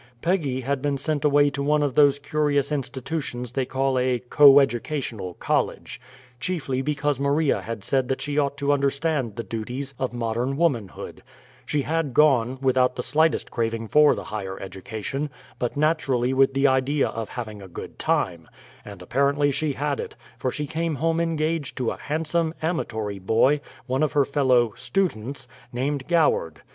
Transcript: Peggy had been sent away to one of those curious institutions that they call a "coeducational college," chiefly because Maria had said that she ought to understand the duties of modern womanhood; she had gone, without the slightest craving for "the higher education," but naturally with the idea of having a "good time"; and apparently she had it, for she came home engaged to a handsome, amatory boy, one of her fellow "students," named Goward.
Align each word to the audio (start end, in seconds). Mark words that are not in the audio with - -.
Peggy 0.23 0.61
had 0.61 0.81
been 0.81 0.97
sent 0.97 1.23
away 1.23 1.51
to 1.51 1.61
one 1.61 1.83
of 1.83 1.93
those 1.93 2.17
curious 2.17 2.71
institutions 2.71 3.51
that 3.51 3.55
they 3.55 3.65
call 3.67 3.99
a 3.99 4.17
"coeducational 4.17 5.35
college," 5.37 6.01
chiefly 6.39 6.81
because 6.81 7.19
Maria 7.19 7.61
had 7.61 7.83
said 7.83 8.07
that 8.07 8.19
she 8.19 8.35
ought 8.35 8.57
to 8.57 8.71
understand 8.73 9.35
the 9.35 9.43
duties 9.43 9.93
of 9.99 10.11
modern 10.11 10.57
womanhood; 10.57 11.21
she 11.67 11.83
had 11.83 12.15
gone, 12.15 12.57
without 12.63 12.95
the 12.95 13.03
slightest 13.03 13.51
craving 13.51 13.87
for 13.87 14.15
"the 14.15 14.23
higher 14.23 14.59
education," 14.59 15.29
but 15.59 15.77
naturally 15.77 16.33
with 16.33 16.55
the 16.55 16.65
idea 16.67 17.07
of 17.09 17.29
having 17.29 17.61
a 17.61 17.67
"good 17.67 17.99
time"; 17.99 18.47
and 18.83 19.03
apparently 19.03 19.51
she 19.51 19.73
had 19.73 19.99
it, 19.99 20.15
for 20.35 20.49
she 20.49 20.65
came 20.65 20.95
home 20.95 21.19
engaged 21.19 21.77
to 21.77 21.91
a 21.91 21.97
handsome, 21.97 22.55
amatory 22.63 23.19
boy, 23.19 23.61
one 23.85 24.01
of 24.01 24.13
her 24.13 24.25
fellow 24.25 24.73
"students," 24.75 25.47
named 25.71 26.07
Goward. 26.07 26.63